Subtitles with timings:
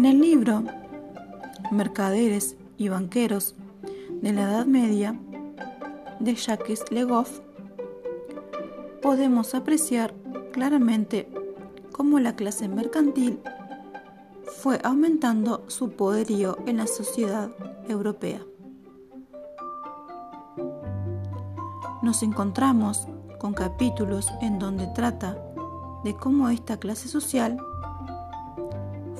[0.00, 0.64] En el libro
[1.70, 3.54] Mercaderes y banqueros
[4.22, 5.14] de la Edad Media
[6.20, 7.40] de Jacques Legoff
[9.02, 10.14] podemos apreciar
[10.52, 11.28] claramente
[11.92, 13.40] cómo la clase mercantil
[14.62, 17.50] fue aumentando su poderío en la sociedad
[17.86, 18.40] europea.
[22.00, 23.06] Nos encontramos
[23.38, 25.36] con capítulos en donde trata
[26.04, 27.58] de cómo esta clase social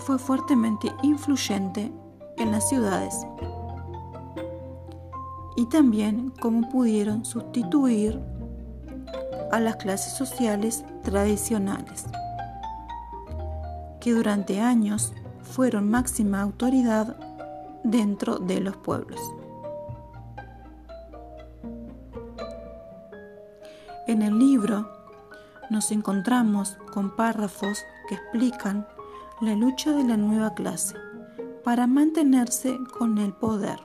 [0.00, 1.92] fue fuertemente influyente
[2.38, 3.14] en las ciudades
[5.56, 8.18] y también cómo pudieron sustituir
[9.52, 12.06] a las clases sociales tradicionales,
[14.00, 17.16] que durante años fueron máxima autoridad
[17.84, 19.20] dentro de los pueblos.
[24.06, 24.88] En el libro
[25.68, 28.86] nos encontramos con párrafos que explican
[29.40, 30.94] la lucha de la nueva clase
[31.64, 33.80] para mantenerse con el poder,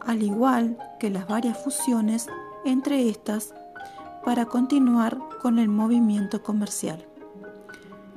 [0.00, 2.26] al igual que las varias fusiones
[2.64, 3.54] entre estas
[4.24, 7.06] para continuar con el movimiento comercial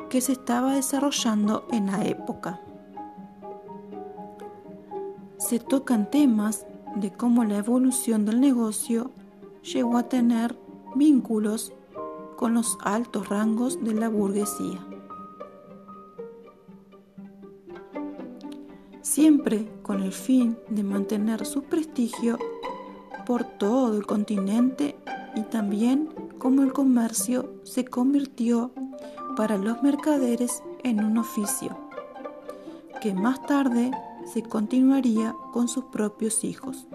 [0.09, 2.59] que se estaba desarrollando en la época.
[5.38, 9.11] Se tocan temas de cómo la evolución del negocio
[9.61, 10.57] llegó a tener
[10.95, 11.73] vínculos
[12.36, 14.86] con los altos rangos de la burguesía.
[19.02, 22.38] Siempre con el fin de mantener su prestigio
[23.25, 24.95] por todo el continente
[25.36, 28.72] y también cómo el comercio se convirtió
[29.36, 31.78] para los mercaderes en un oficio,
[33.02, 33.91] que más tarde
[34.31, 36.88] se continuaría con sus propios hijos,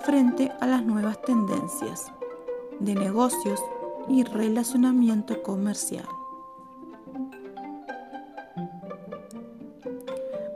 [0.00, 2.12] frente a las nuevas tendencias
[2.78, 3.60] de negocios
[4.10, 6.06] y relacionamiento comercial.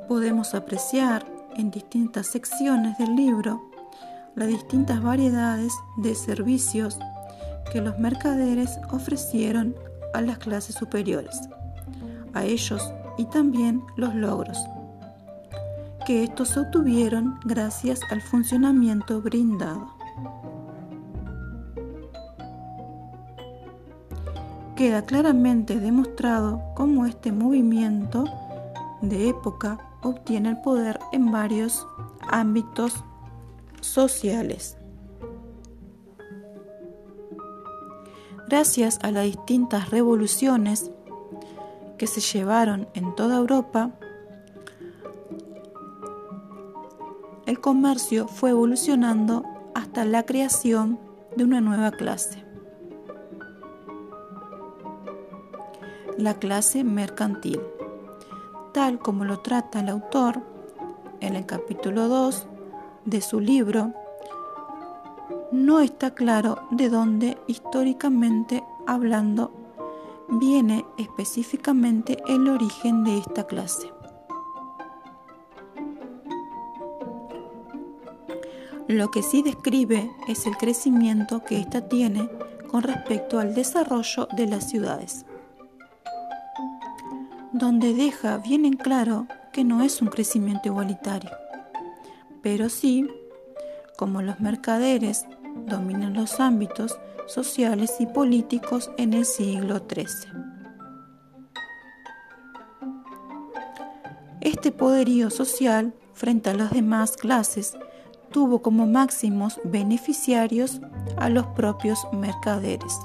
[0.09, 1.27] Podemos apreciar
[1.57, 3.63] en distintas secciones del libro
[4.35, 6.99] las distintas variedades de servicios
[7.73, 9.75] que los mercaderes ofrecieron
[10.13, 11.49] a las clases superiores,
[12.35, 14.59] a ellos y también los logros
[16.05, 19.94] que estos obtuvieron gracias al funcionamiento brindado.
[24.77, 28.25] Queda claramente demostrado cómo este movimiento
[29.03, 31.87] de época obtiene el poder en varios
[32.29, 33.05] ámbitos
[33.81, 34.77] sociales.
[38.49, 40.91] Gracias a las distintas revoluciones
[41.97, 43.93] que se llevaron en toda Europa,
[47.47, 50.99] el comercio fue evolucionando hasta la creación
[51.37, 52.44] de una nueva clase,
[56.19, 57.61] la clase mercantil,
[58.73, 60.43] tal como lo trata el autor
[61.21, 62.47] en el capítulo 2
[63.05, 63.93] de su libro
[65.51, 69.53] no está claro de dónde históricamente hablando
[70.29, 73.93] viene específicamente el origen de esta clase.
[78.89, 82.29] Lo que sí describe es el crecimiento que ésta tiene
[82.69, 85.25] con respecto al desarrollo de las ciudades,
[87.55, 91.31] donde deja bien en claro que no es un crecimiento igualitario,
[92.43, 93.09] pero sí,
[93.97, 95.25] como los mercaderes
[95.65, 96.99] dominan los ámbitos
[97.29, 100.33] sociales y políticos en el siglo XIII.
[104.41, 107.77] Este poderío social frente a las demás clases
[108.33, 110.81] tuvo como máximos beneficiarios
[111.17, 112.99] a los propios mercaderes,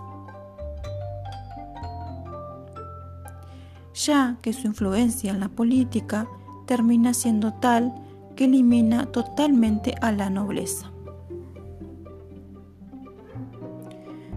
[4.05, 6.27] ya que su influencia en la política
[6.65, 7.93] termina siendo tal
[8.35, 10.91] que elimina totalmente a la nobleza.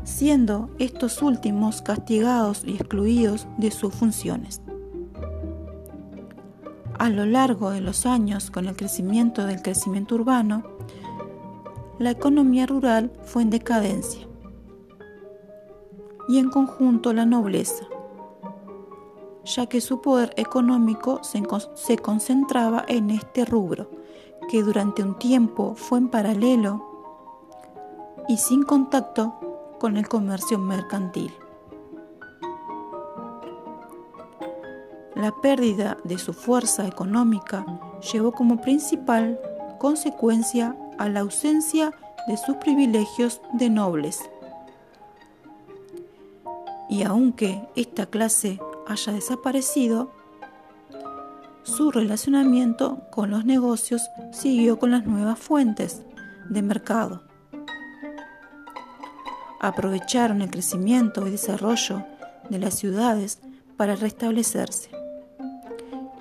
[0.05, 4.61] siendo estos últimos castigados y excluidos de sus funciones.
[6.99, 10.63] A lo largo de los años, con el crecimiento del crecimiento urbano,
[11.99, 14.27] la economía rural fue en decadencia
[16.29, 17.87] y en conjunto la nobleza,
[19.45, 23.91] ya que su poder económico se, concentraba en este rubro,
[24.49, 26.85] que durante un tiempo fue en paralelo
[28.29, 31.33] y sin contacto con el comercio mercantil.
[35.15, 37.65] La pérdida de su fuerza económica
[38.13, 39.41] llevó como principal
[39.79, 41.93] consecuencia a la ausencia
[42.27, 44.21] de sus privilegios de nobles.
[46.89, 50.11] Y aunque esta clase haya desaparecido,
[51.63, 54.03] su relacionamiento con los negocios
[54.33, 56.03] siguió con las nuevas fuentes
[56.49, 57.23] de mercado.
[59.61, 62.05] Aprovecharon el crecimiento y desarrollo
[62.51, 63.39] de las ciudades
[63.77, 64.91] para restablecerse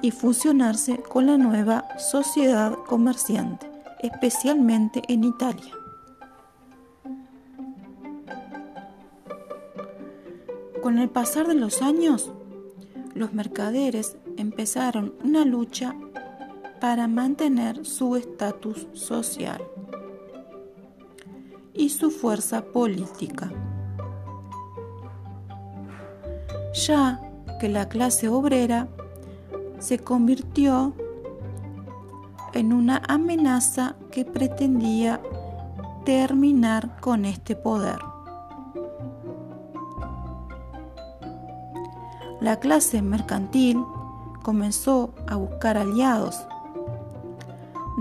[0.01, 3.69] y fusionarse con la nueva sociedad comerciante,
[3.99, 5.73] especialmente en Italia.
[10.81, 12.31] Con el pasar de los años,
[13.13, 15.95] los mercaderes empezaron una lucha
[16.79, 19.61] para mantener su estatus social
[21.73, 23.51] y su fuerza política.
[26.87, 27.21] Ya
[27.59, 28.87] que la clase obrera
[29.79, 30.93] se convirtió
[32.53, 35.21] en una amenaza que pretendía
[36.05, 38.10] terminar con este poder.
[42.41, 43.85] La clase mercantil
[44.41, 46.43] comenzó a buscar aliados,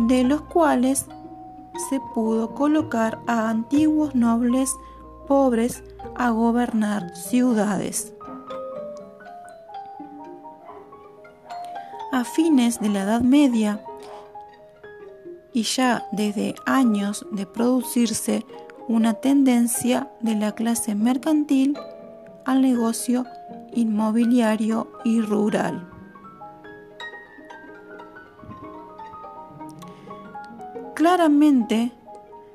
[0.09, 1.05] de los cuales
[1.91, 4.75] se pudo colocar a antiguos nobles
[5.29, 5.83] pobres
[6.17, 8.15] a gobernar ciudades.
[12.11, 13.85] A fines de la Edad Media
[15.53, 18.47] y ya desde años de producirse
[18.89, 21.79] una tendencia de la clase mercantil
[22.47, 23.27] al negocio
[23.75, 25.89] inmobiliario y rural.
[30.95, 31.93] Claramente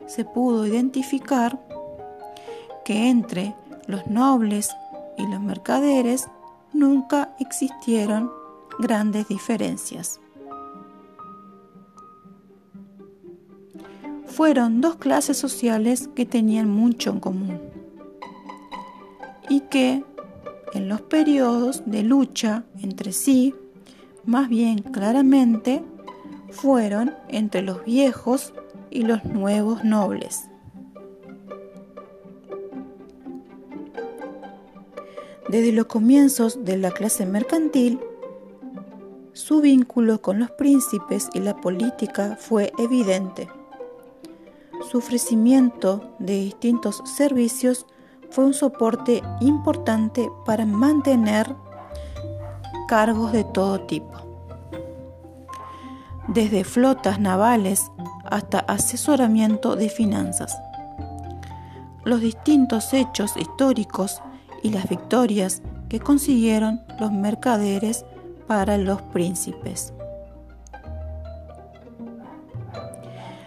[0.08, 1.60] se pudo identificar
[2.84, 3.56] que entre
[3.88, 4.70] los nobles
[5.18, 6.28] y los mercaderes
[6.74, 8.32] nunca existieron
[8.80, 10.20] grandes diferencias.
[14.28, 17.62] Fueron dos clases sociales que tenían mucho en común
[19.50, 20.04] y que
[20.76, 23.56] en los periodos de lucha entre sí,
[24.26, 25.82] más bien claramente,
[26.52, 28.54] fueron entre los viejos
[28.90, 30.50] y los nuevos nobles.
[35.48, 38.00] Desde los comienzos de la clase mercantil,
[39.32, 43.48] su vínculo con los príncipes y la política fue evidente.
[44.90, 47.86] Su ofrecimiento de distintos servicios
[48.36, 51.56] fue un soporte importante para mantener
[52.86, 54.12] cargos de todo tipo,
[56.28, 57.90] desde flotas navales
[58.26, 60.54] hasta asesoramiento de finanzas.
[62.04, 64.22] Los distintos hechos históricos
[64.64, 68.04] y las victorias que consiguieron los mercaderes
[68.48, 69.94] para los príncipes.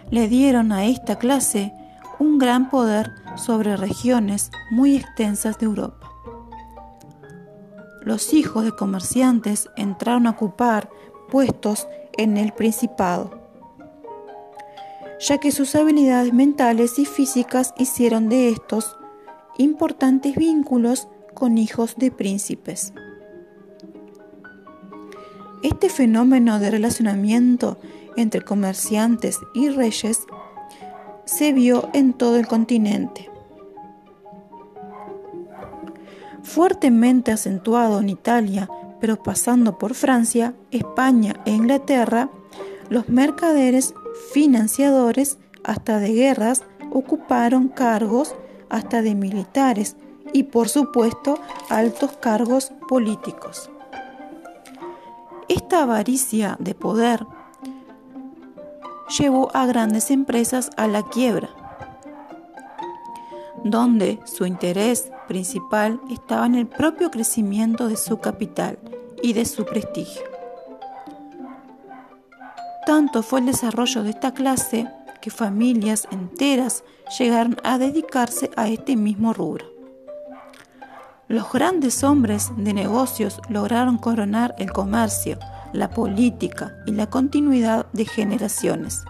[0.09, 1.75] Le dieron a esta clase
[2.17, 6.11] un gran poder sobre regiones muy extensas de Europa.
[8.01, 10.89] Los hijos de comerciantes entraron a ocupar
[11.29, 11.87] puestos
[12.17, 13.31] en el Principado,
[15.19, 18.97] ya que sus habilidades mentales y físicas hicieron de estos
[19.57, 22.93] importantes vínculos con hijos de príncipes.
[25.61, 27.77] Este fenómeno de relacionamiento
[28.15, 30.21] entre comerciantes y reyes
[31.25, 33.28] se vio en todo el continente.
[36.49, 38.67] Fuertemente acentuado en Italia,
[38.99, 42.31] pero pasando por Francia, España e Inglaterra,
[42.89, 43.93] los mercaderes
[44.33, 48.33] financiadores hasta de guerras ocuparon cargos
[48.67, 49.95] hasta de militares
[50.33, 51.39] y por supuesto
[51.69, 53.69] altos cargos políticos.
[55.49, 57.27] Esta avaricia de poder
[59.19, 61.51] llevó a grandes empresas a la quiebra,
[63.63, 68.79] donde su interés principal estaba en el propio crecimiento de su capital
[69.21, 70.23] y de su prestigio.
[72.85, 74.87] Tanto fue el desarrollo de esta clase
[75.21, 76.83] que familias enteras
[77.19, 79.67] llegaron a dedicarse a este mismo rubro.
[81.27, 85.37] Los grandes hombres de negocios lograron coronar el comercio,
[85.73, 89.03] la política y la continuidad de generaciones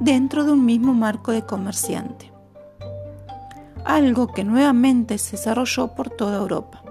[0.00, 2.32] dentro de un mismo marco de comerciante.
[3.84, 6.82] Algo que nuevamente se desarrolló por toda Europa.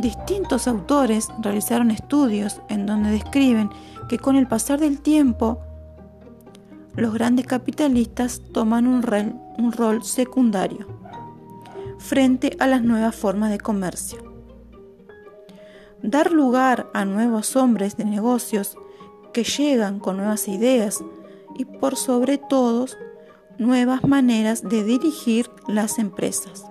[0.00, 3.70] Distintos autores realizaron estudios en donde describen
[4.08, 5.60] que con el pasar del tiempo
[6.94, 10.86] los grandes capitalistas toman un rol, un rol secundario
[11.98, 14.18] frente a las nuevas formas de comercio.
[16.02, 18.76] Dar lugar a nuevos hombres de negocios
[19.32, 21.02] que llegan con nuevas ideas
[21.56, 22.86] y por sobre todo
[23.62, 26.64] nuevas maneras de dirigir las empresas.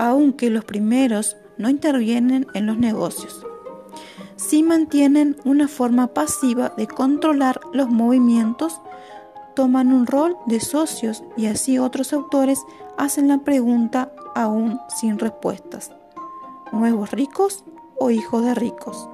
[0.00, 3.46] aunque los primeros no intervienen en los negocios.
[4.36, 8.80] Si mantienen una forma pasiva de controlar los movimientos,
[9.54, 12.58] toman un rol de socios y así otros autores
[12.96, 15.92] hacen la pregunta aún sin respuestas.
[16.72, 17.66] ¿Nuevos ricos
[17.98, 19.06] o hijos de ricos?